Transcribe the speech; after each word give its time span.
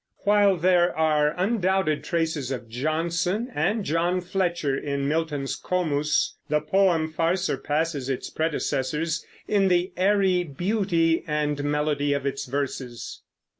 While 0.23 0.57
there 0.57 0.97
are 0.97 1.35
undoubted 1.37 2.03
traces 2.03 2.49
of 2.49 2.67
Jonson 2.67 3.51
and 3.53 3.85
John 3.85 4.19
Fletcher 4.19 4.75
in 4.75 5.07
Milton's 5.07 5.55
"Comus," 5.55 6.39
the 6.49 6.59
poem 6.59 7.07
far 7.07 7.35
surpasses 7.35 8.09
its 8.09 8.27
predecessors 8.31 9.23
in 9.47 9.67
the 9.67 9.93
airy 9.95 10.43
beauty 10.43 11.23
and 11.27 11.63
melody 11.63 12.13
of 12.13 12.25
its 12.25 12.45
verses. 12.45 13.21